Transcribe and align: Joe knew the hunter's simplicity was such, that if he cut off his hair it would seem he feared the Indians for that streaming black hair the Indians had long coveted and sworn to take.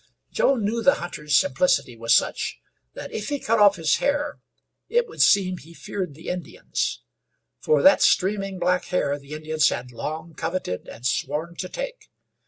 Joe 0.31 0.55
knew 0.55 0.81
the 0.81 0.95
hunter's 0.95 1.37
simplicity 1.37 1.95
was 1.95 2.15
such, 2.15 2.59
that 2.95 3.11
if 3.11 3.29
he 3.29 3.37
cut 3.37 3.59
off 3.59 3.75
his 3.75 3.97
hair 3.97 4.39
it 4.89 5.07
would 5.07 5.21
seem 5.21 5.57
he 5.59 5.75
feared 5.75 6.15
the 6.15 6.29
Indians 6.29 7.03
for 7.59 7.83
that 7.83 8.01
streaming 8.01 8.57
black 8.57 8.85
hair 8.85 9.19
the 9.19 9.33
Indians 9.33 9.69
had 9.69 9.91
long 9.91 10.33
coveted 10.33 10.87
and 10.87 11.05
sworn 11.05 11.53
to 11.57 11.69
take. 11.69 12.09